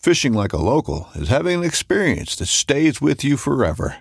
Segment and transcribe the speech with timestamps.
[0.00, 3.96] Fishing like a local is having an experience that stays with you forever.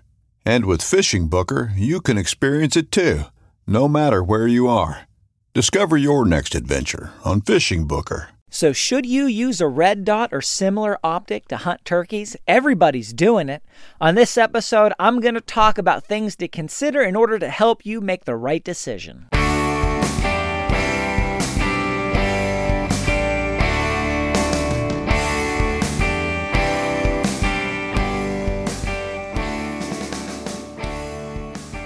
[0.45, 3.23] And with Fishing Booker, you can experience it too,
[3.67, 5.09] no matter where you are.
[5.53, 8.30] Discover your next adventure on Fishing Booker.
[8.50, 12.38] So, should you use a red dot or similar optic to hunt turkeys?
[12.47, 13.61] Everybody's doing it.
[14.00, 17.86] On this episode, I'm going to talk about things to consider in order to help
[17.86, 19.27] you make the right decision.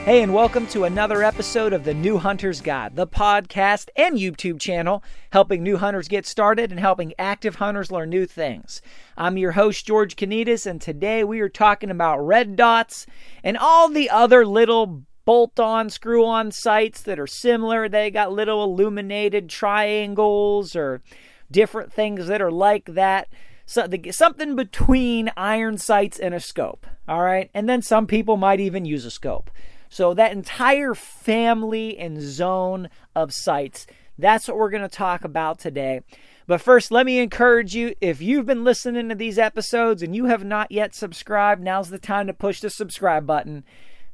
[0.05, 4.59] Hey, and welcome to another episode of the New Hunter's Guide, the podcast and YouTube
[4.59, 5.01] channel
[5.31, 8.81] helping new hunters get started and helping active hunters learn new things.
[9.15, 13.05] I'm your host, George Konetes, and today we are talking about red dots
[13.45, 17.87] and all the other little bolt on, screw on sights that are similar.
[17.87, 21.01] They got little illuminated triangles or
[21.49, 23.29] different things that are like that.
[23.65, 26.85] So, the, something between iron sights and a scope.
[27.07, 27.49] All right.
[27.53, 29.49] And then some people might even use a scope.
[29.93, 33.85] So, that entire family and zone of sites,
[34.17, 36.01] that's what we're going to talk about today.
[36.47, 40.25] But first, let me encourage you if you've been listening to these episodes and you
[40.25, 43.65] have not yet subscribed, now's the time to push the subscribe button.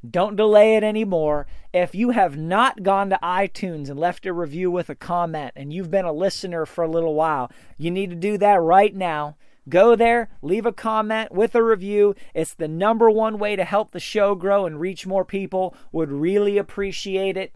[0.06, 1.46] Don't delay it anymore.
[1.72, 5.72] If you have not gone to iTunes and left a review with a comment and
[5.72, 9.38] you've been a listener for a little while, you need to do that right now.
[9.68, 12.14] Go there, leave a comment with a review.
[12.34, 15.74] It's the number one way to help the show grow and reach more people.
[15.92, 17.54] Would really appreciate it.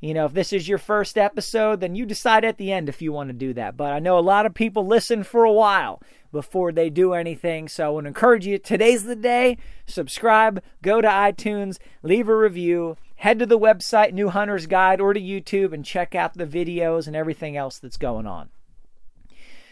[0.00, 3.00] You know, if this is your first episode, then you decide at the end if
[3.00, 3.76] you want to do that.
[3.76, 7.66] But I know a lot of people listen for a while before they do anything.
[7.66, 9.56] So I would encourage you today's the day.
[9.86, 15.14] Subscribe, go to iTunes, leave a review, head to the website, New Hunter's Guide, or
[15.14, 18.50] to YouTube and check out the videos and everything else that's going on.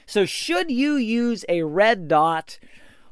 [0.06, 2.58] So, should you use a red dot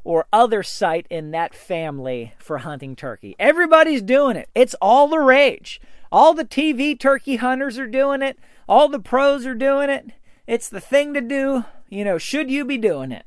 [0.04, 3.36] or other sight in that family for hunting turkey?
[3.38, 4.48] Everybody's doing it.
[4.54, 5.80] It's all the rage.
[6.10, 8.38] All the TV turkey hunters are doing it.
[8.68, 10.10] All the pros are doing it.
[10.46, 11.64] It's the thing to do.
[11.88, 13.24] You know, should you be doing it?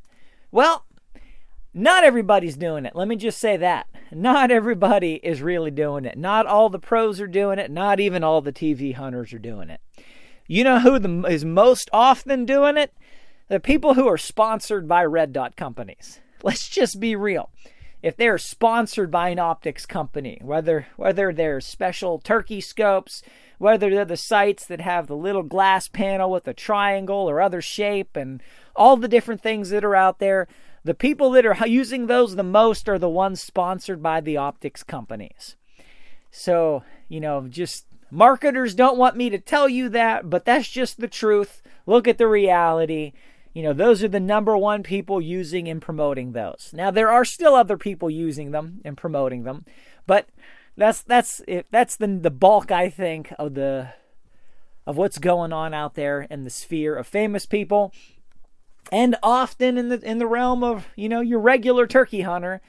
[0.51, 0.85] Well,
[1.73, 2.95] not everybody's doing it.
[2.95, 3.87] Let me just say that.
[4.11, 6.17] Not everybody is really doing it.
[6.17, 7.69] Not all the pros are doing it.
[7.69, 9.81] Not even all the TV hunters are doing it.
[10.47, 12.93] You know who the, is most often doing it?
[13.47, 16.19] The people who are sponsored by red dot companies.
[16.43, 17.49] Let's just be real.
[18.01, 23.23] If they're sponsored by an optics company, whether whether they're special turkey scopes,
[23.57, 27.61] whether they're the sights that have the little glass panel with a triangle or other
[27.61, 28.43] shape and
[28.75, 30.47] all the different things that are out there,
[30.83, 34.83] the people that are using those the most are the ones sponsored by the optics
[34.83, 35.55] companies.
[36.29, 40.99] So, you know, just marketers don't want me to tell you that, but that's just
[40.99, 41.63] the truth.
[41.87, 43.13] Look at the reality
[43.55, 46.71] you know, those are the number one people using and promoting those.
[46.73, 49.65] Now there are still other people using them and promoting them,
[50.05, 50.27] but
[50.75, 51.41] that's that's
[51.71, 53.93] that's the the bulk I think of the
[54.85, 57.93] of what's going on out there in the sphere of famous people
[58.91, 62.61] and often in the in the realm of, you know, your regular turkey hunter,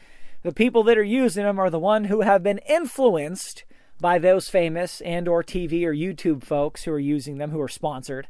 [0.44, 3.64] the people that are using them are the one who have been influenced
[4.00, 7.68] by those famous and or TV or YouTube folks who are using them who are
[7.68, 8.28] sponsored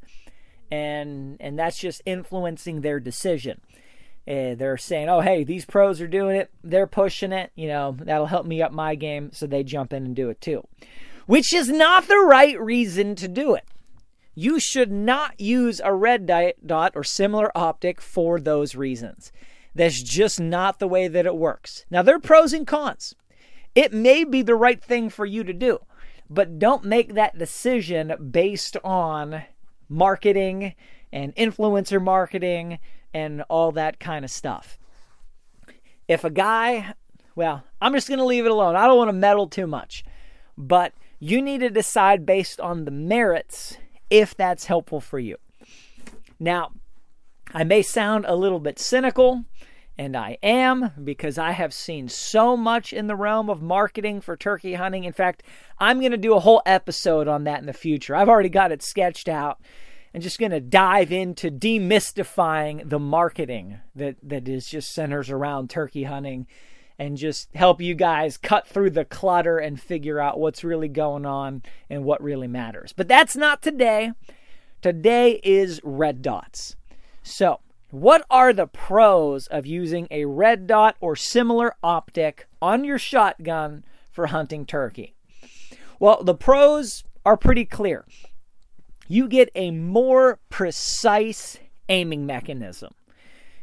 [0.70, 3.60] and and that's just influencing their decision.
[4.28, 6.50] Uh, they're saying, oh, hey, these pros are doing it.
[6.64, 7.52] They're pushing it.
[7.54, 9.30] You know, that'll help me up my game.
[9.32, 10.66] So they jump in and do it too,
[11.26, 13.64] which is not the right reason to do it.
[14.34, 16.26] You should not use a red
[16.66, 19.32] dot or similar optic for those reasons.
[19.74, 21.84] That's just not the way that it works.
[21.90, 23.14] Now, there are pros and cons.
[23.74, 25.80] It may be the right thing for you to do,
[26.28, 29.44] but don't make that decision based on
[29.88, 30.74] marketing
[31.12, 32.78] and influencer marketing
[33.14, 34.78] and all that kind of stuff.
[36.08, 36.94] If a guy,
[37.34, 38.76] well, I'm just going to leave it alone.
[38.76, 40.04] I don't want to meddle too much,
[40.56, 43.78] but you need to decide based on the merits
[44.10, 45.36] if that's helpful for you.
[46.38, 46.72] Now,
[47.54, 49.44] I may sound a little bit cynical,
[49.98, 54.36] and I am because I have seen so much in the realm of marketing for
[54.36, 55.04] turkey hunting.
[55.04, 55.42] In fact,
[55.78, 58.14] I'm going to do a whole episode on that in the future.
[58.14, 59.60] I've already got it sketched out
[60.12, 65.70] and just going to dive into demystifying the marketing that, that is just centers around
[65.70, 66.46] turkey hunting
[66.98, 71.26] and just help you guys cut through the clutter and figure out what's really going
[71.26, 72.92] on and what really matters.
[72.92, 74.12] But that's not today.
[74.82, 76.76] Today is red dots.
[77.22, 77.60] So,
[77.90, 83.84] what are the pros of using a red dot or similar optic on your shotgun
[84.10, 85.14] for hunting turkey?
[86.00, 88.04] Well, the pros are pretty clear.
[89.08, 92.92] You get a more precise aiming mechanism.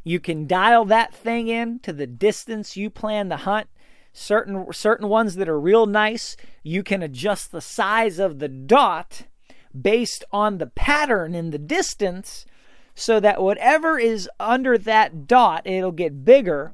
[0.04, 3.68] You can dial that thing in to the distance you plan to hunt.
[4.14, 9.24] Certain certain ones that are real nice, you can adjust the size of the dot
[9.80, 12.46] based on the pattern in the distance
[12.96, 16.74] so that whatever is under that dot, it'll get bigger,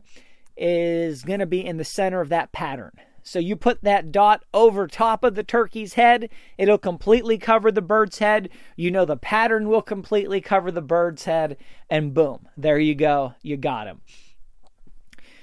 [0.58, 2.92] is going to be in the center of that pattern.
[3.24, 7.82] So you put that dot over top of the turkey's head, it'll completely cover the
[7.82, 8.50] bird's head.
[8.76, 11.58] You know the pattern will completely cover the bird's head,
[11.90, 14.02] and boom, there you go, you got him.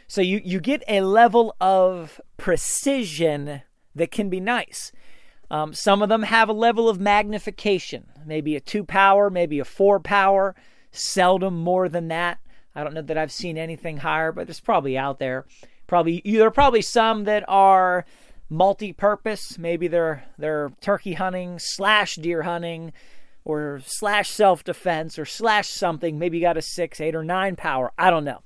[0.09, 3.63] So you, you get a level of precision
[3.95, 4.93] that can be nice.
[5.51, 9.65] Um, some of them have a level of magnification, maybe a two power, maybe a
[9.65, 10.55] four power,
[10.91, 12.39] seldom more than that.
[12.75, 15.47] I don't know that I've seen anything higher, but it's probably out there.
[15.87, 18.05] Probably there are probably some that are
[18.51, 19.59] multi-purpose.
[19.59, 22.93] Maybe they're they're turkey hunting slash deer hunting,
[23.47, 26.19] or slash self-defense or slash something.
[26.19, 27.93] Maybe you got a six, eight, or nine power.
[27.97, 28.43] I don't know.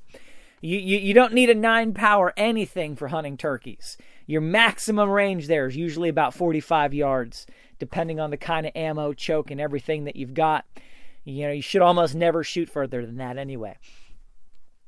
[0.60, 3.96] You, you, you don't need a nine power anything for hunting turkeys.
[4.30, 7.48] Your maximum range there is usually about 45 yards,
[7.80, 10.64] depending on the kind of ammo, choke, and everything that you've got.
[11.24, 13.76] You know, you should almost never shoot further than that anyway.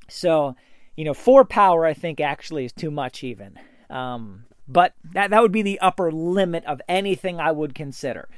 [0.07, 0.55] So,
[0.95, 3.59] you know, four power, I think, actually is too much even.
[3.89, 8.29] Um, but that, that would be the upper limit of anything I would consider.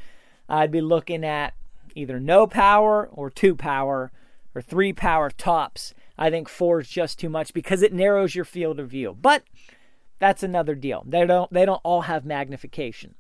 [0.50, 1.54] I'd be looking at
[1.94, 4.12] either no power or two power
[4.56, 5.94] or three power tops.
[6.18, 9.16] I think four is just too much because it narrows your field of view.
[9.22, 9.44] But
[10.20, 11.04] that's another deal.
[11.08, 13.16] They don't they don't all have magnification.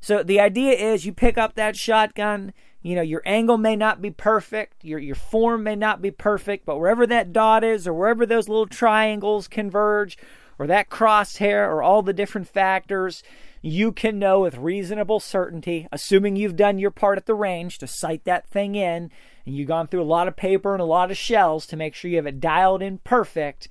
[0.00, 2.52] So the idea is you pick up that shotgun,
[2.82, 6.64] you know, your angle may not be perfect, your your form may not be perfect,
[6.64, 10.16] but wherever that dot is or wherever those little triangles converge
[10.58, 13.22] or that crosshair or all the different factors,
[13.62, 17.86] you can know with reasonable certainty, assuming you've done your part at the range to
[17.86, 19.10] sight that thing in
[19.46, 21.94] and you've gone through a lot of paper and a lot of shells to make
[21.94, 23.68] sure you have it dialed in perfect,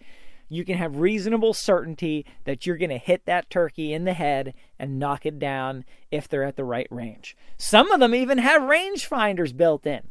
[0.50, 4.54] you can have reasonable certainty that you're going to hit that turkey in the head
[4.80, 7.36] and knock it down if they're at the right range.
[7.58, 10.10] Some of them even have range finders built in.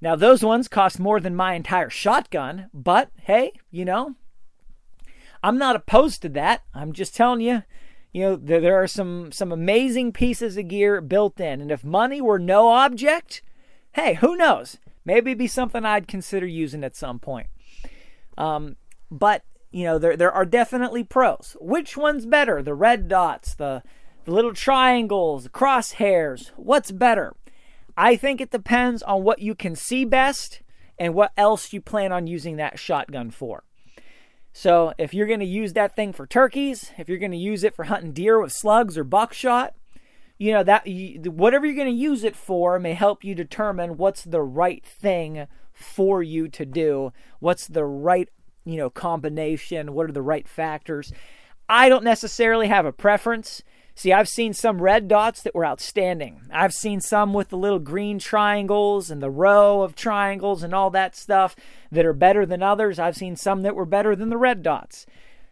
[0.00, 4.16] Now, those ones cost more than my entire shotgun, but hey, you know,
[5.42, 6.62] I'm not opposed to that.
[6.74, 7.62] I'm just telling you,
[8.12, 11.84] you know, there, there are some some amazing pieces of gear built in, and if
[11.84, 13.42] money were no object,
[13.92, 14.78] hey, who knows?
[15.04, 17.48] Maybe it'd be something I'd consider using at some point.
[18.38, 18.76] Um,
[19.10, 19.42] but
[19.74, 21.56] you know, there there are definitely pros.
[21.60, 22.62] Which one's better?
[22.62, 23.82] The red dots, the,
[24.24, 26.52] the little triangles, the crosshairs.
[26.54, 27.34] What's better?
[27.96, 30.62] I think it depends on what you can see best
[30.96, 33.64] and what else you plan on using that shotgun for.
[34.52, 37.64] So, if you're going to use that thing for turkeys, if you're going to use
[37.64, 39.74] it for hunting deer with slugs or buckshot,
[40.38, 44.22] you know that whatever you're going to use it for may help you determine what's
[44.22, 48.28] the right thing for you to do what's the right
[48.64, 51.12] you know combination what are the right factors?
[51.68, 53.62] I don't necessarily have a preference.
[53.96, 56.42] See i've seen some red dots that were outstanding.
[56.52, 60.90] I've seen some with the little green triangles and the row of triangles and all
[60.90, 61.54] that stuff
[61.92, 62.98] that are better than others.
[62.98, 65.06] I've seen some that were better than the red dots.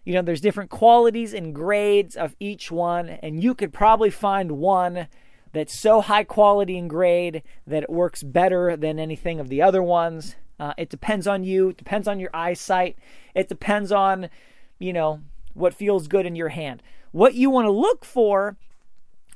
[0.04, 4.52] You know, there's different qualities and grades of each one, and you could probably find
[4.52, 5.06] one
[5.52, 9.82] that's so high quality and grade that it works better than anything of the other
[9.82, 10.34] ones.
[10.62, 11.70] Uh, it depends on you.
[11.70, 12.96] It depends on your eyesight.
[13.34, 14.30] It depends on,
[14.78, 15.20] you know,
[15.54, 16.84] what feels good in your hand.
[17.10, 18.56] What you want to look for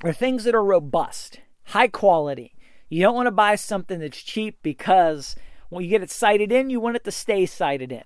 [0.05, 2.55] are things that are robust, high quality.
[2.87, 5.35] You don't want to buy something that's cheap because
[5.67, 8.05] when you get it sighted in, you want it to stay sighted in.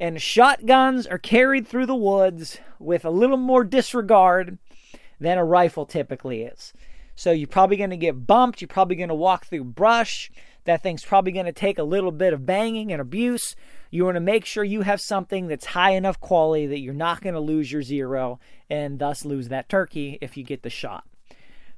[0.00, 4.56] And shotguns are carried through the woods with a little more disregard
[5.20, 6.72] than a rifle typically is.
[7.14, 8.62] So you're probably going to get bumped.
[8.62, 10.30] You're probably going to walk through brush.
[10.64, 13.54] That thing's probably going to take a little bit of banging and abuse.
[13.90, 17.20] You want to make sure you have something that's high enough quality that you're not
[17.20, 18.40] going to lose your zero
[18.70, 21.04] and thus lose that turkey if you get the shot.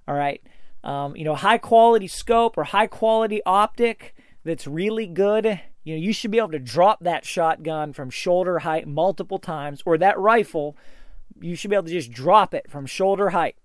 [0.07, 0.43] All right.
[0.85, 4.15] Um, you know, high quality scope or high quality optic
[4.45, 5.61] that's really good.
[5.83, 9.83] You know, you should be able to drop that shotgun from shoulder height multiple times,
[9.85, 10.77] or that rifle,
[11.41, 13.57] you should be able to just drop it from shoulder height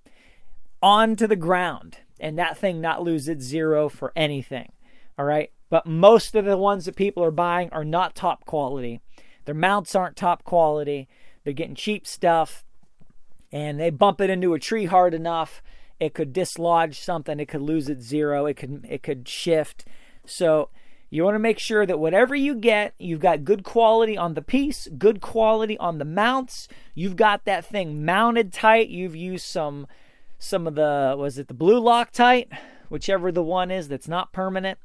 [0.82, 4.72] onto the ground and that thing not lose its zero for anything.
[5.18, 5.51] All right.
[5.70, 9.00] But most of the ones that people are buying are not top quality.
[9.46, 11.08] Their mounts aren't top quality.
[11.44, 12.63] They're getting cheap stuff
[13.51, 15.62] and they bump it into a tree hard enough
[16.00, 19.86] it could dislodge something it could lose its zero it could it could shift
[20.25, 20.70] so
[21.10, 24.41] you want to make sure that whatever you get you've got good quality on the
[24.41, 29.86] piece good quality on the mounts you've got that thing mounted tight you've used some
[30.39, 32.48] some of the was it the blue loctite
[32.91, 34.77] whichever the one is that's not permanent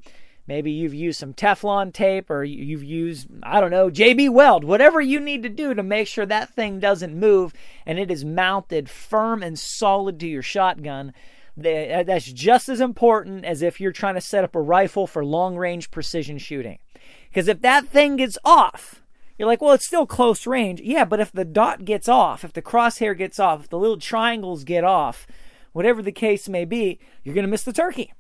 [0.47, 5.01] maybe you've used some teflon tape or you've used i don't know jb weld whatever
[5.01, 7.53] you need to do to make sure that thing doesn't move
[7.85, 11.13] and it is mounted firm and solid to your shotgun
[11.59, 15.25] uh, that's just as important as if you're trying to set up a rifle for
[15.25, 16.79] long range precision shooting
[17.29, 19.03] because if that thing gets off
[19.39, 20.81] you're like, well, it's still close range.
[20.81, 23.99] Yeah, but if the dot gets off, if the crosshair gets off, if the little
[23.99, 25.27] triangles get off,
[25.77, 28.11] whatever the case may be, you're going to miss the turkey.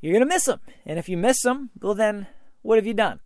[0.00, 0.60] You're going to miss them.
[0.84, 2.28] And if you miss them, well, then
[2.62, 3.18] what have you done?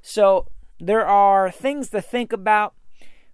[0.00, 0.48] So
[0.80, 2.72] there are things to think about,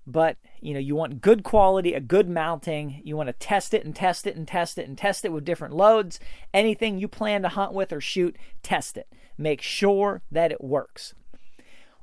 [0.08, 3.00] but you know, you want good quality, a good mounting.
[3.04, 5.44] You want to test it and test it and test it and test it with
[5.44, 6.18] different loads.
[6.52, 9.06] Anything you plan to hunt with or shoot, test it.
[9.38, 11.14] Make sure that it works.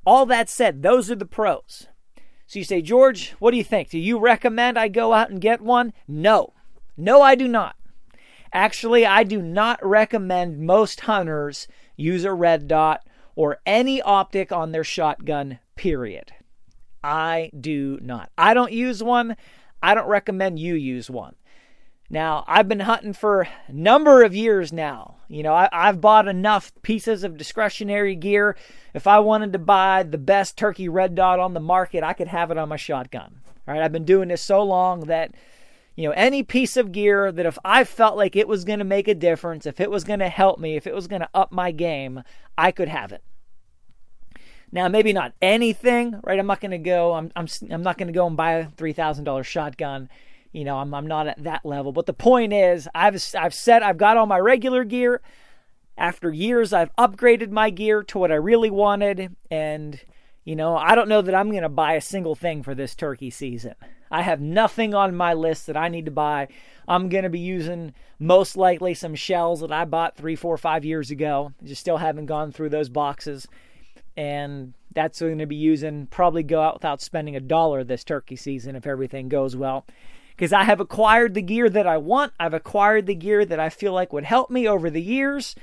[0.06, 1.88] All that said, those are the pros.
[2.46, 3.90] So you say, George, what do you think?
[3.90, 5.92] Do you recommend I go out and get one?
[6.08, 6.54] No.
[6.98, 7.76] No, I do not.
[8.52, 14.72] Actually, I do not recommend most hunters use a red dot or any optic on
[14.72, 16.34] their shotgun, period.
[17.04, 18.32] I do not.
[18.38, 19.38] I don't use one.
[19.82, 21.36] I don't recommend you use one.
[22.10, 25.18] Now, I've been hunting for a number of years now.
[25.28, 28.56] You know, I, have bought enough pieces of discretionary gear.
[28.94, 32.30] If I wanted to buy the best turkey red dot on the market, I could
[32.30, 33.42] have it on my shotgun.
[33.68, 35.36] All right, I've been doing this so long that
[35.98, 38.86] you know, any piece of gear that if I felt like it was going to
[38.86, 41.30] make a difference, if it was going to help me, if it was going to
[41.34, 42.22] up my game,
[42.56, 43.24] I could have it.
[44.72, 46.38] Now, maybe not anything, right?
[46.38, 47.14] I'm not going to go.
[47.14, 50.08] I'm I'm I'm not going to go and buy a three thousand dollar shotgun.
[50.52, 51.92] You know, I'm I'm not at that level.
[51.92, 55.22] But the point is, I've I've said I've got all my regular gear.
[55.98, 60.00] After years, I've upgraded my gear to what I really wanted, and
[60.48, 62.96] you know, I don't know that I'm going to buy a single thing for this
[62.96, 63.76] turkey season.
[64.10, 66.48] I have nothing on my list that I need to buy.
[66.88, 70.86] I'm going to be using most likely some shells that I bought three, four, five
[70.86, 71.52] years ago.
[71.66, 73.46] Just still haven't gone through those boxes.
[74.16, 78.38] And that's going to be using, probably go out without spending a dollar this turkey
[78.38, 79.86] season if everything goes well.
[80.30, 82.32] Because I have acquired the gear that I want.
[82.40, 85.56] I've acquired the gear that I feel like would help me over the years.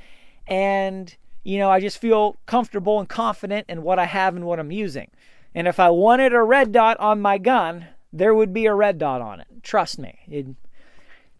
[0.47, 4.59] And you know, I just feel comfortable and confident in what I have and what
[4.59, 5.11] I'm using.
[5.55, 8.99] And if I wanted a red dot on my gun, there would be a red
[8.99, 9.47] dot on it.
[9.63, 10.19] Trust me.
[10.27, 10.47] It,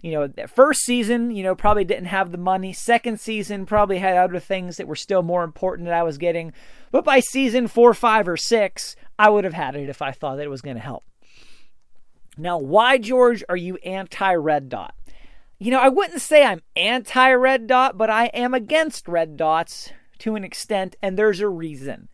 [0.03, 2.75] you know, that first season, you know, probably didn't have the money.
[2.75, 6.53] Second season probably had other things that were still more important that I was getting.
[6.93, 10.37] But by season four, five, or six, I would have had it if I thought
[10.37, 11.05] that it was going to help.
[12.37, 14.95] Now, why, George, are you anti red dot?
[15.59, 19.91] You know, I wouldn't say I'm anti red dot, but I am against red dots
[20.19, 22.09] to an extent, and there's a reason.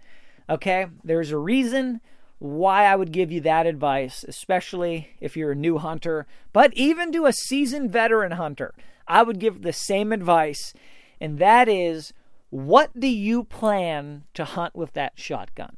[0.48, 0.86] Okay?
[1.02, 2.00] There's a reason
[2.38, 7.12] why I would give you that advice, especially if you're a new hunter, but even
[7.12, 8.74] to a seasoned veteran hunter,
[9.06, 10.72] I would give the same advice,
[11.20, 12.12] and that is
[12.48, 15.76] what do you plan to hunt with that shotgun?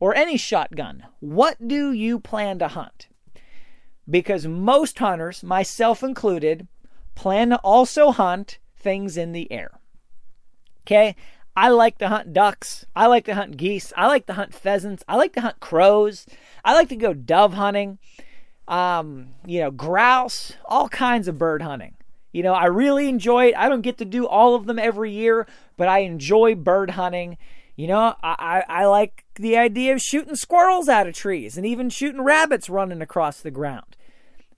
[0.00, 1.06] Or any shotgun.
[1.20, 3.08] What do you plan to hunt?
[4.08, 6.66] Because most hunters, myself included,
[7.14, 9.80] plan to also hunt things in the air.
[10.82, 11.16] Okay?
[11.56, 12.84] I like to hunt ducks.
[12.94, 13.92] I like to hunt geese.
[13.96, 15.02] I like to hunt pheasants.
[15.08, 16.26] I like to hunt crows.
[16.64, 17.98] I like to go dove hunting.
[18.68, 21.94] Um, you know, grouse, all kinds of bird hunting.
[22.32, 23.56] You know, I really enjoy it.
[23.56, 25.46] I don't get to do all of them every year,
[25.78, 27.38] but I enjoy bird hunting.
[27.76, 31.66] You know, I, I, I like the idea of shooting squirrels out of trees and
[31.66, 33.96] even shooting rabbits running across the ground.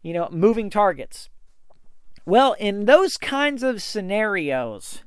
[0.03, 1.29] You know, moving targets.
[2.25, 5.03] Well, in those kinds of scenarios,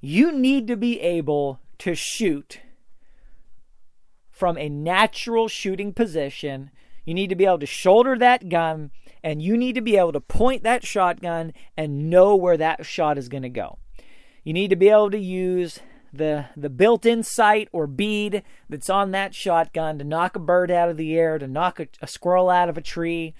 [0.00, 2.60] you need to be able to shoot
[4.30, 6.70] from a natural shooting position.
[7.06, 8.90] You need to be able to shoulder that gun
[9.22, 13.16] and you need to be able to point that shotgun and know where that shot
[13.16, 13.78] is going to go.
[14.42, 15.80] You need to be able to use
[16.16, 20.88] the the built-in sight or bead that's on that shotgun to knock a bird out
[20.88, 23.34] of the air, to knock a, a squirrel out of a tree,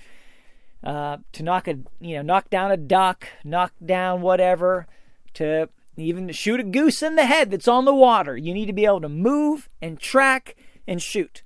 [0.83, 4.87] uh, to knock a you know knock down a duck, knock down whatever,
[5.35, 8.37] to even shoot a goose in the head that's on the water.
[8.37, 11.43] You need to be able to move and track and shoot.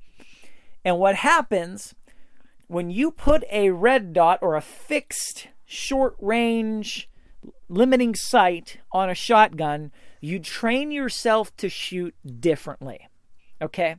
[0.85, 1.95] And what happens
[2.67, 7.09] when you put a red dot or a fixed short range
[7.69, 13.09] limiting sight on a shotgun, you train yourself to shoot differently.
[13.61, 13.97] Okay?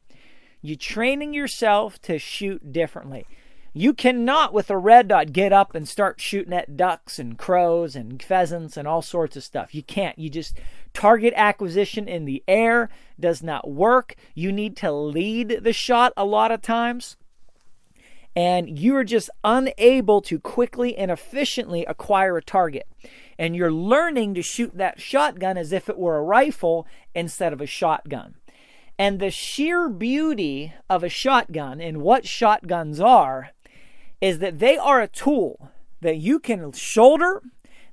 [0.62, 3.26] You training yourself to shoot differently.
[3.72, 7.96] You cannot, with a red dot, get up and start shooting at ducks and crows
[7.96, 9.76] and pheasants and all sorts of stuff.
[9.76, 10.18] You can't.
[10.18, 10.60] You just
[10.94, 14.16] target acquisition in the air does not work.
[14.34, 17.16] You need to lead the shot a lot of times.
[18.36, 22.88] And you are just unable to quickly and efficiently acquire a target.
[23.38, 27.62] And you're learning to shoot that shotgun as if it were a rifle instead of
[27.62, 28.36] a shotgun.
[28.98, 33.52] And the sheer beauty of a shotgun and what shotguns are
[34.22, 35.72] is that they are a tool
[36.02, 37.42] that you can shoulder,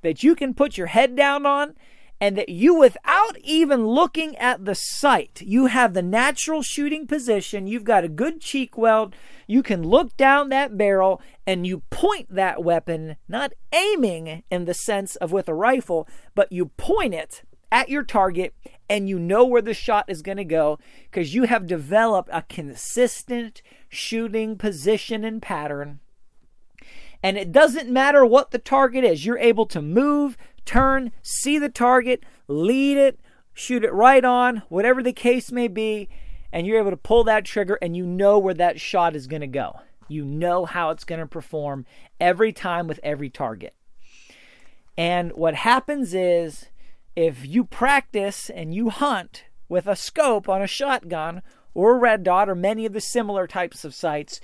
[0.01, 1.75] that you can put your head down on,
[2.19, 7.67] and that you, without even looking at the sight, you have the natural shooting position.
[7.67, 9.15] You've got a good cheek weld.
[9.45, 14.73] You can look down that barrel and you point that weapon, not aiming in the
[14.73, 18.55] sense of with a rifle, but you point it at your target
[18.89, 22.41] and you know where the shot is going to go because you have developed a
[22.43, 25.99] consistent shooting position and pattern
[27.23, 31.69] and it doesn't matter what the target is, you're able to move, turn, see the
[31.69, 33.19] target, lead it,
[33.53, 36.07] shoot it right on, whatever the case may be,
[36.51, 39.41] and you're able to pull that trigger and you know where that shot is going
[39.41, 39.79] to go.
[40.07, 41.85] You know how it's going to perform
[42.19, 43.73] every time with every target.
[44.97, 46.67] And what happens is
[47.15, 51.41] if you practice and you hunt with a scope on a shotgun
[51.73, 54.39] or a red dot or many of the similar types of sights,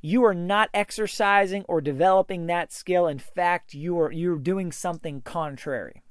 [0.00, 3.06] you are not exercising or developing that skill.
[3.06, 6.02] In fact, you are you're doing something contrary.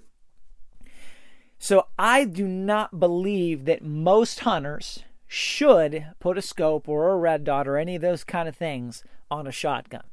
[1.60, 7.44] So I do not believe that most hunters should put a scope or a red
[7.44, 10.04] dot or any of those kind of things on a shotgun.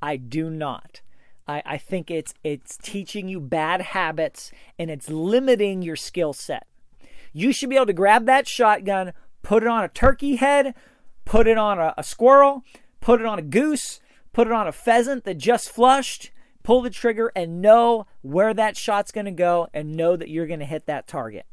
[0.00, 1.00] I do not.
[1.48, 6.66] I, I think it's it's teaching you bad habits and it's limiting your skill set.
[7.32, 10.74] You should be able to grab that shotgun, put it on a turkey head,
[11.24, 12.62] put it on a, a squirrel,
[13.02, 14.00] put it on a goose,
[14.32, 16.30] put it on a pheasant that just flushed,
[16.62, 20.46] pull the trigger and know where that shot's going to go and know that you're
[20.46, 21.44] going to hit that target.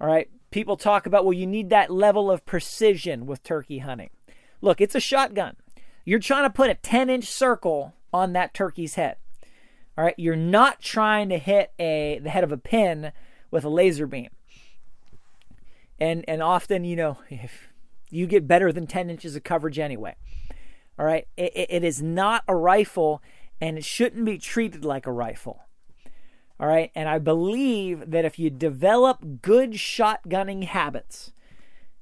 [0.00, 0.30] All right.
[0.50, 4.10] People talk about, well, you need that level of precision with turkey hunting.
[4.60, 5.56] Look, it's a shotgun.
[6.04, 9.16] You're trying to put a 10 inch circle on that turkey's head.
[9.98, 10.14] All right.
[10.16, 13.12] You're not trying to hit a the head of a pin
[13.50, 14.30] with a laser beam.
[15.98, 17.68] And and often, you know, if
[18.14, 20.14] you get better than 10 inches of coverage anyway.
[20.98, 21.26] All right.
[21.36, 23.22] It, it is not a rifle
[23.60, 25.64] and it shouldn't be treated like a rifle.
[26.60, 26.90] All right.
[26.94, 31.32] And I believe that if you develop good shotgunning habits,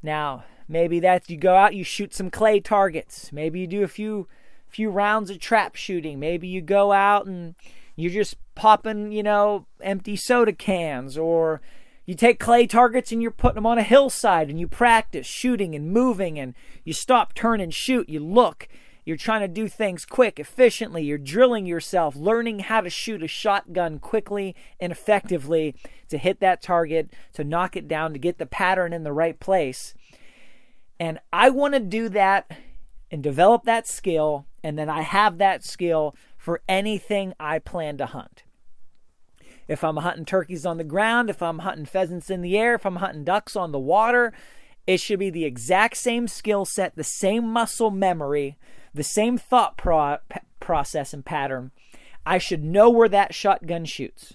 [0.02, 3.32] now maybe that you go out, you shoot some clay targets.
[3.32, 4.28] Maybe you do a few
[4.68, 6.18] few rounds of trap shooting.
[6.18, 7.54] Maybe you go out and
[7.94, 11.60] you're just popping, you know, empty soda cans or
[12.04, 15.74] you take clay targets and you're putting them on a hillside and you practice shooting
[15.74, 18.08] and moving and you stop, turn, and shoot.
[18.08, 18.68] You look
[19.04, 21.02] you're trying to do things quick, efficiently.
[21.02, 25.74] You're drilling yourself, learning how to shoot a shotgun quickly and effectively
[26.08, 29.38] to hit that target, to knock it down, to get the pattern in the right
[29.38, 29.94] place.
[31.00, 32.50] And I want to do that
[33.10, 34.46] and develop that skill.
[34.62, 38.44] And then I have that skill for anything I plan to hunt.
[39.72, 42.86] If I'm hunting turkeys on the ground, if I'm hunting pheasants in the air, if
[42.86, 44.32] I'm hunting ducks on the water,
[44.86, 48.58] it should be the exact same skill set, the same muscle memory
[48.94, 50.18] the same thought pro-
[50.60, 51.70] process and pattern.
[52.24, 54.34] I should know where that shotgun shoots.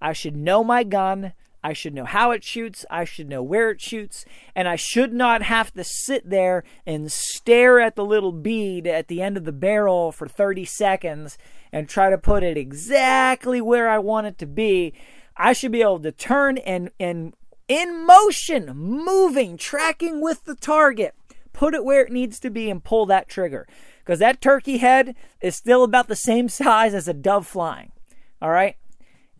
[0.00, 1.32] I should know my gun.
[1.62, 2.86] I should know how it shoots.
[2.90, 4.24] I should know where it shoots.
[4.54, 9.08] And I should not have to sit there and stare at the little bead at
[9.08, 11.36] the end of the barrel for 30 seconds
[11.72, 14.94] and try to put it exactly where I want it to be.
[15.36, 17.34] I should be able to turn and, and
[17.68, 21.14] in motion, moving, tracking with the target.
[21.52, 23.66] Put it where it needs to be and pull that trigger.
[23.98, 27.92] Because that turkey head is still about the same size as a dove flying.
[28.40, 28.76] All right?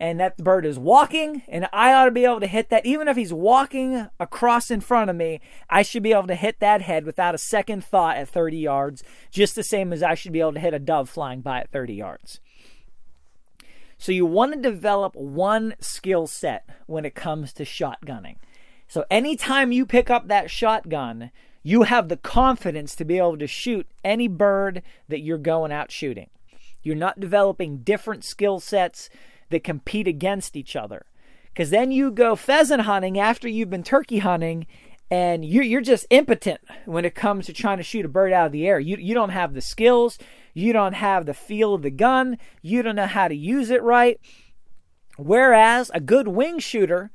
[0.01, 2.87] And that bird is walking, and I ought to be able to hit that.
[2.87, 6.59] Even if he's walking across in front of me, I should be able to hit
[6.61, 10.33] that head without a second thought at 30 yards, just the same as I should
[10.33, 12.41] be able to hit a dove flying by at 30 yards.
[13.99, 18.37] So, you want to develop one skill set when it comes to shotgunning.
[18.89, 21.31] So, anytime you pick up that shotgun,
[21.63, 25.93] you have the confidence to be able to shoot any bird that you're going out
[25.93, 26.31] shooting.
[26.83, 29.11] You're not developing different skill sets
[29.51, 31.07] that compete against each other.
[31.53, 34.67] Because then you go pheasant hunting after you've been turkey hunting,
[35.11, 38.47] and you're, you're just impotent when it comes to trying to shoot a bird out
[38.47, 38.79] of the air.
[38.79, 40.19] You, you don't have the skills,
[40.55, 43.83] you don't have the feel of the gun, you don't know how to use it
[43.83, 44.21] right.
[45.17, 47.11] Whereas a good wing shooter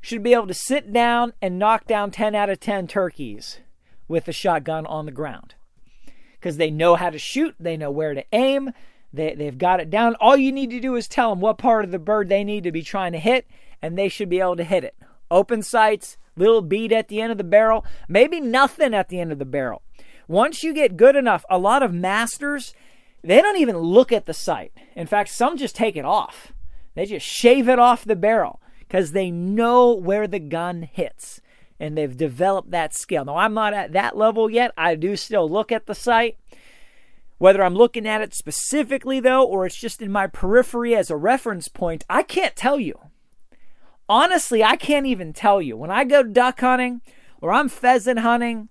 [0.00, 3.60] should be able to sit down and knock down 10 out of 10 turkeys
[4.08, 5.54] with a shotgun on the ground
[6.40, 8.72] because they know how to shoot, they know where to aim,
[9.12, 10.14] they, they've got it down.
[10.16, 12.64] All you need to do is tell them what part of the bird they need
[12.64, 13.46] to be trying to hit,
[13.82, 14.94] and they should be able to hit it.
[15.30, 19.32] Open sights, little bead at the end of the barrel, maybe nothing at the end
[19.32, 19.82] of the barrel.
[20.28, 22.74] Once you get good enough, a lot of masters,
[23.22, 24.72] they don't even look at the sight.
[24.94, 26.52] In fact, some just take it off.
[26.94, 31.40] They just shave it off the barrel because they know where the gun hits
[31.78, 33.24] and they've developed that skill.
[33.24, 34.72] Now, I'm not at that level yet.
[34.76, 36.36] I do still look at the sight,
[37.40, 41.16] whether I'm looking at it specifically, though, or it's just in my periphery as a
[41.16, 42.98] reference point, I can't tell you.
[44.10, 45.74] Honestly, I can't even tell you.
[45.74, 47.00] When I go duck hunting
[47.40, 48.68] or I'm pheasant hunting,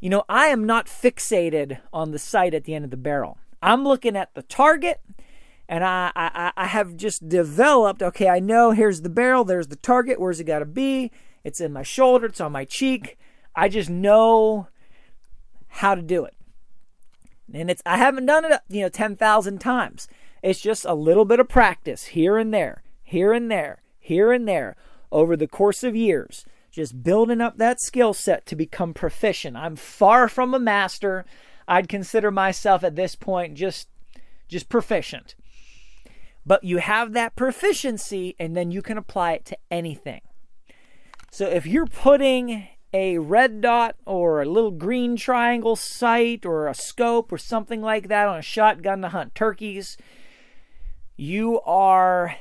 [0.00, 3.36] you know, I am not fixated on the sight at the end of the barrel.
[3.60, 5.02] I'm looking at the target
[5.68, 9.76] and I, I, I have just developed okay, I know here's the barrel, there's the
[9.76, 11.10] target, where's it got to be?
[11.44, 13.18] It's in my shoulder, it's on my cheek.
[13.54, 14.68] I just know
[15.66, 16.34] how to do it.
[17.52, 20.08] And it's I haven't done it, you know, 10,000 times.
[20.42, 24.46] It's just a little bit of practice here and there, here and there, here and
[24.46, 24.76] there
[25.10, 26.44] over the course of years.
[26.70, 29.56] Just building up that skill set to become proficient.
[29.56, 31.24] I'm far from a master.
[31.66, 33.88] I'd consider myself at this point just
[34.48, 35.34] just proficient.
[36.46, 40.20] But you have that proficiency and then you can apply it to anything.
[41.30, 46.74] So if you're putting a red dot or a little green triangle sight or a
[46.74, 49.96] scope or something like that on a shotgun to hunt turkeys,
[51.16, 52.36] you are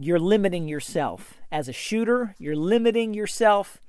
[0.00, 3.80] you're limiting yourself as a shooter, you're limiting yourself.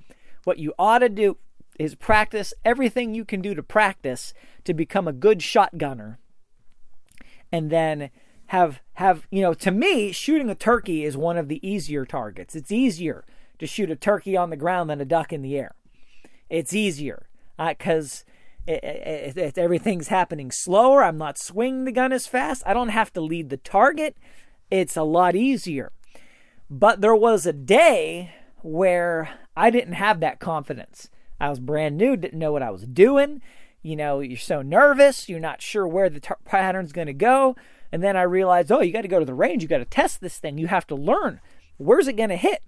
[0.44, 1.36] What you ought to do
[1.78, 6.16] is practice everything you can do to practice to become a good shotgunner.
[7.52, 8.10] And then
[8.46, 12.56] have have, you know, to me, shooting a turkey is one of the easier targets.
[12.56, 13.24] It's easier
[13.60, 15.74] to shoot a turkey on the ground than a duck in the air.
[16.48, 18.24] It's easier because
[18.66, 18.72] uh,
[19.56, 21.04] everything's happening slower.
[21.04, 22.62] I'm not swinging the gun as fast.
[22.66, 24.16] I don't have to lead the target.
[24.70, 25.92] It's a lot easier.
[26.68, 31.10] But there was a day where I didn't have that confidence.
[31.38, 33.42] I was brand new, didn't know what I was doing.
[33.82, 37.56] You know, you're so nervous, you're not sure where the pattern's going to go.
[37.92, 39.84] And then I realized, oh, you got to go to the range, you got to
[39.84, 41.40] test this thing, you have to learn
[41.80, 42.62] where's it going to hit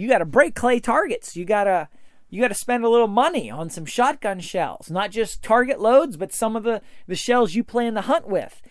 [0.00, 1.36] you got to break clay targets.
[1.36, 1.88] You got to
[2.30, 6.16] you got to spend a little money on some shotgun shells, not just target loads,
[6.16, 8.62] but some of the the shells you plan to hunt with.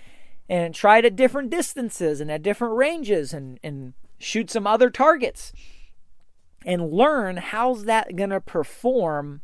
[0.49, 4.89] And try it at different distances and at different ranges and and shoot some other
[4.89, 5.53] targets.
[6.65, 9.41] And learn how's that to perform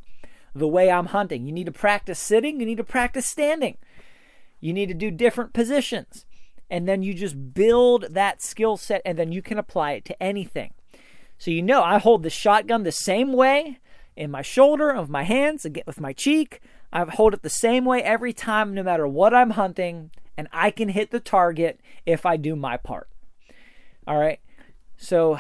[0.56, 1.46] the way I'm hunting.
[1.46, 3.78] You need to practice sitting, you need to practice standing.
[4.60, 6.26] You need to do different positions.
[6.70, 10.24] And then you just build that skill set and then you can apply it to
[10.24, 10.74] anything.
[11.38, 13.80] So you know I hold the shotgun the same way
[14.16, 16.62] in my shoulder, of my hands, with my cheek.
[16.94, 20.72] I hold it the same way every time, no matter what I'm hunting, and I
[20.72, 23.10] can hit the target if I do my part.
[24.08, 24.40] All right.
[24.98, 25.40] So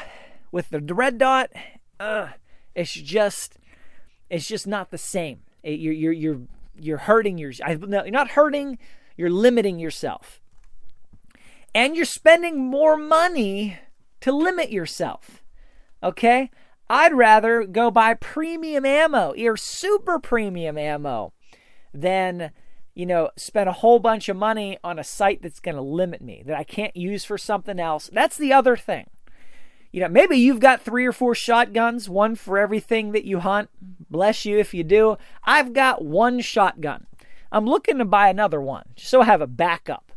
[0.52, 1.52] with the red dot,
[2.00, 2.30] uh,
[2.74, 3.58] it's just
[4.30, 5.42] it's just not the same.
[5.64, 6.42] It, you're you're you're
[6.78, 7.54] you're hurting your.
[7.80, 8.78] No, you're not hurting.
[9.16, 10.42] You're limiting yourself,
[11.74, 13.78] and you're spending more money
[14.20, 15.42] to limit yourself.
[16.04, 16.52] Okay?
[16.90, 21.34] I'd rather go buy premium ammo or super premium ammo
[21.94, 22.52] than,
[22.94, 26.22] you know, spend a whole bunch of money on a site that's going to limit
[26.22, 28.10] me, that I can't use for something else.
[28.14, 29.10] That's the other thing.
[29.92, 33.70] You know, maybe you've got three or four shotguns, one for everything that you hunt.
[34.10, 35.18] Bless you if you do.
[35.44, 37.08] I've got one shotgun.
[37.52, 40.12] I'm looking to buy another one just so I have a backup.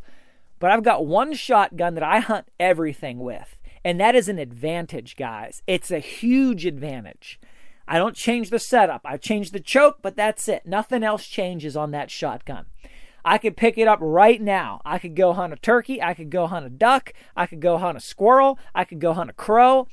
[0.59, 5.15] But I've got one shotgun that I hunt everything with And that is an advantage,
[5.15, 5.61] guys.
[5.67, 7.39] It's a huge advantage.
[7.87, 9.01] I don't change the setup.
[9.03, 10.65] I change the choke, but that's it.
[10.65, 12.65] Nothing else changes on that shotgun.
[13.25, 14.81] I could pick it up right now.
[14.85, 16.01] I could go hunt a turkey.
[16.01, 17.13] I could go hunt a duck.
[17.35, 18.59] I could go hunt a squirrel.
[18.73, 19.87] I could go hunt a crow.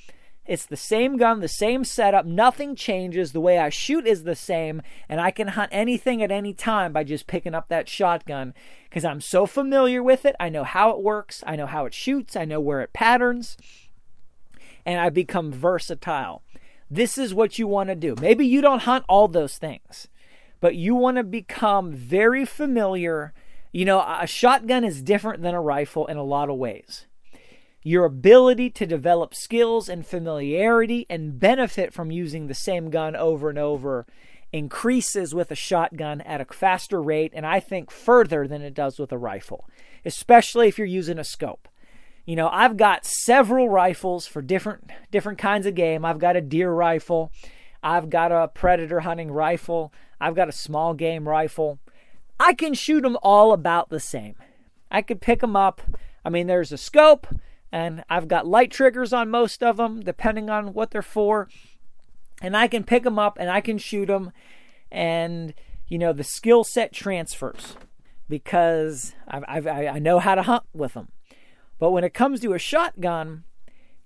[0.47, 2.27] It's the same gun, the same setup.
[2.27, 3.33] Nothing changes.
[3.33, 4.83] The way I shoot is the same.
[5.09, 8.55] And I can hunt anything at any time by just picking up that shotgun
[8.85, 10.37] because I'm so familiar with it.
[10.39, 11.43] I know how it works.
[11.47, 12.37] I know how it shoots.
[12.37, 13.57] I know where it patterns.
[14.85, 16.43] And I become versatile.
[16.89, 18.15] This is what you want to do.
[18.21, 20.09] Maybe you don't hunt all those things
[20.61, 23.33] but you want to become very familiar.
[23.73, 27.07] You know, a shotgun is different than a rifle in a lot of ways.
[27.87, 33.49] Your ability to develop skills and familiarity and benefit from using the same gun over
[33.49, 34.09] and over
[34.53, 38.99] increases with a shotgun at a faster rate and I think further than it does
[38.99, 39.69] with a rifle,
[40.05, 41.69] especially if you're using a scope.
[42.25, 46.05] You know, I've got several rifles for different different kinds of game.
[46.05, 47.31] I've got a deer rifle,
[47.85, 51.79] I've got a predator hunting rifle, I've got a small game rifle.
[52.41, 54.35] I can shoot them all about the same.
[54.91, 55.83] I could pick them up.
[56.25, 57.29] I mean, there's a scope,
[57.73, 61.49] and I've got light triggers on most of them, depending on what they're for.
[62.41, 64.33] And I can pick them up and I can shoot them.
[64.91, 65.55] And,
[65.89, 67.77] you know, the skill set transfers
[68.29, 71.09] because I've, I've, i know how to hunt with them.
[71.79, 73.45] But when it comes to a shotgun,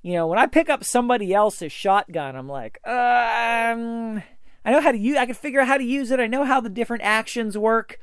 [0.03, 4.23] you know, when I pick up somebody else's shotgun, I'm like, um,
[4.65, 6.21] I know how to use I can figure out how to use it.
[6.21, 7.99] I know how the different actions work,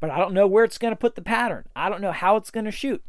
[0.00, 1.66] but I don't know where it's going to put the pattern.
[1.74, 3.02] I don't know how it's going to shoot.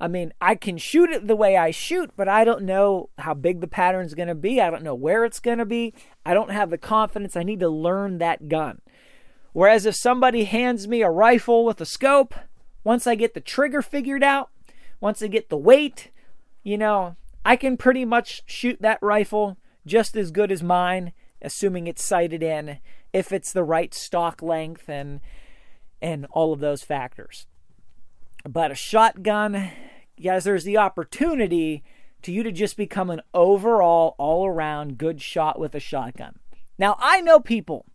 [0.00, 3.32] I mean, I can shoot it the way I shoot, but I don't know how
[3.34, 4.60] big the pattern's going to be.
[4.60, 5.94] I don't know where it's going to be.
[6.26, 7.36] I don't have the confidence.
[7.36, 8.80] I need to learn that gun.
[9.52, 12.34] Whereas if somebody hands me a rifle with a scope,
[12.82, 14.50] once I get the trigger figured out,
[15.00, 16.10] once I get the weight,
[16.64, 21.12] you know, I can pretty much shoot that rifle just as good as mine
[21.44, 22.78] assuming it's sighted in,
[23.12, 25.20] if it's the right stock length and
[26.02, 27.46] and all of those factors.
[28.46, 29.70] But a shotgun,
[30.22, 31.82] guys, there's the opportunity
[32.22, 36.38] to you to just become an overall, all around good shot with a shotgun.
[36.78, 37.86] Now, I know people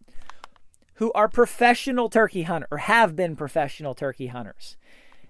[0.96, 4.76] who are professional turkey hunter or have been professional turkey hunters.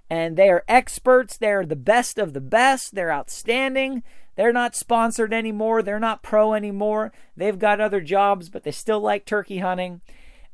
[0.10, 1.38] And they are experts.
[1.38, 2.95] They're the best of the best.
[2.95, 4.01] They're outstanding.
[4.36, 5.84] They're not sponsored anymore.
[5.84, 7.12] They're not pro anymore.
[7.38, 10.01] They've got other jobs, but they still like turkey hunting.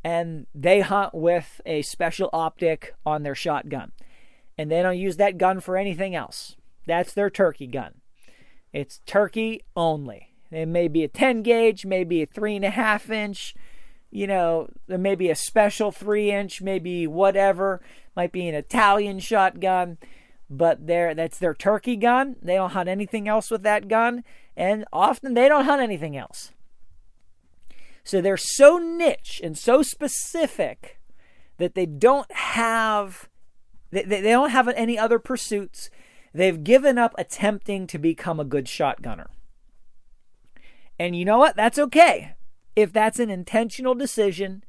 [0.04, 3.92] And they hunt with a special optic on their shotgun.
[4.58, 6.56] And they don't use that gun for anything else.
[6.86, 7.96] That's their turkey gun.
[8.72, 10.36] It's turkey only.
[10.52, 13.56] It may be a 10 gauge, maybe a three and a half inch,
[14.12, 17.82] you know, maybe a special three inch, maybe whatever.
[18.16, 19.98] Might be an Italian shotgun
[20.50, 22.36] but they that's their turkey gun.
[22.42, 24.24] They don't hunt anything else with that gun,
[24.56, 26.52] and often they don't hunt anything else.
[28.04, 31.00] So they're so niche and so specific
[31.58, 33.28] that they don't have
[33.92, 35.90] they, they don't have any other pursuits.
[36.34, 39.28] They've given up attempting to become a good shotgunner.
[41.00, 41.56] And you know what?
[41.56, 42.36] That's okay.
[42.76, 44.64] If that's an intentional decision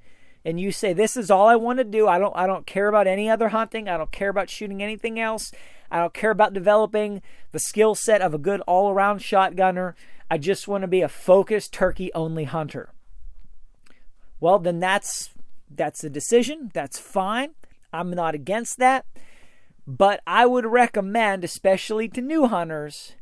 [0.47, 2.07] and you say this is all I want to do.
[2.07, 3.89] I don't I don't care about any other hunting.
[3.89, 5.51] I don't care about shooting anything else.
[5.91, 9.95] I don't care about developing the skill set of a good all-around shotgunner.
[10.31, 12.91] I just want to be a focused turkey only hunter.
[14.39, 15.31] Well, then that's
[15.69, 16.71] that's a decision.
[16.73, 17.51] That's fine.
[17.97, 19.07] I'm not against that.
[19.87, 23.13] But I would recommend, especially to new hunters,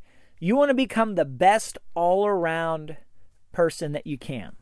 [0.40, 2.96] you want to become the best all around
[3.52, 4.56] person that you can.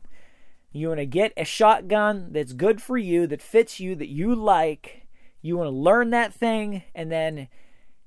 [0.71, 4.35] You want to get a shotgun that's good for you, that fits you, that you
[4.35, 5.07] like.
[5.41, 7.47] You want to learn that thing, and then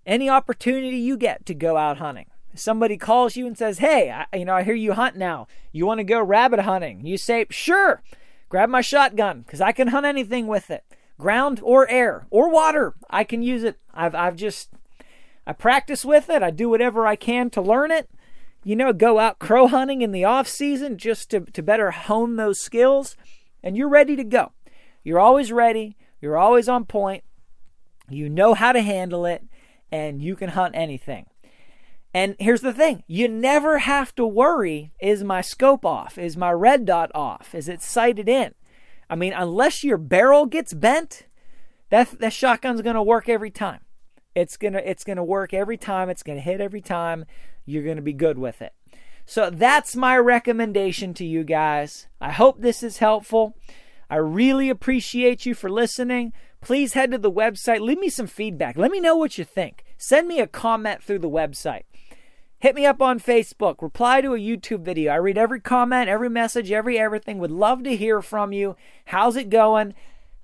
[0.05, 2.27] any opportunity you get to go out hunting.
[2.55, 5.47] Somebody calls you and says, "Hey, I, you know, I hear you hunt now.
[5.73, 8.03] You want to go rabbit hunting?" You say, "Sure."
[8.49, 10.85] Grab my shotgun because I can hunt anything with it,
[11.19, 12.95] ground or air or water.
[13.11, 13.79] I can use it.
[13.95, 14.71] I've I've just
[15.47, 16.43] I practice with it.
[16.43, 18.09] I do whatever I can to learn it
[18.67, 22.35] you know, go out crow hunting in the off season just to, to better hone
[22.35, 23.17] those skills,
[23.63, 24.51] and you're ready to go.
[25.05, 27.23] You're always ready, you're always on point,
[28.11, 29.45] you know how to handle it,
[29.93, 31.27] and you can hunt anything.
[32.13, 36.19] And here's the thing you never have to worry is my scope off?
[36.19, 37.55] Is my red dot off?
[37.55, 38.53] Is it sighted in?
[39.09, 41.27] I mean, unless your barrel gets bent,
[41.91, 43.81] that, that shotgun's to work every time.
[44.35, 46.11] It's to it's to work every time.
[46.11, 47.25] It's to hit every time
[47.65, 48.75] you're to be good with it.
[49.25, 52.07] So that's my recommendation to you guys.
[52.21, 53.57] I hope this is helpful.
[54.09, 56.33] I really appreciate you for listening.
[56.61, 58.77] Please head to the website, leave me some feedback.
[58.77, 59.85] Let me know what you think.
[59.99, 61.83] Send me a comment through the website.
[62.59, 63.83] Hit me up on Facebook.
[63.83, 65.13] Reply to a YouTube video.
[65.13, 67.39] I read every comment, every message, every everything.
[67.39, 68.77] Would love to hear from you.
[69.07, 69.95] How's it going?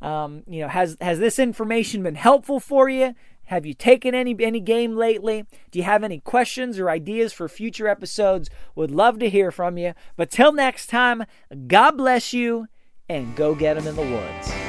[0.02, 3.14] Um, you know, has has this information been helpful for you?
[3.44, 5.46] Have you taken any any game lately?
[5.70, 8.50] Do you have any questions or ideas for future episodes?
[8.74, 9.94] Would love to hear from you.
[10.16, 11.24] But till next time,
[11.66, 12.66] God bless you
[13.08, 14.61] and go get them in the woods.